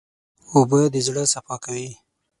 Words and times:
اوبه 0.53 0.79
د 0.93 0.95
زړه 1.07 1.23
صفا 1.33 1.55
کوي. 1.63 1.89